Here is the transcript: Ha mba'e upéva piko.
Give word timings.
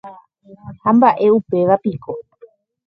Ha 0.81 0.89
mba'e 0.95 1.27
upéva 1.37 1.75
piko. 1.83 2.13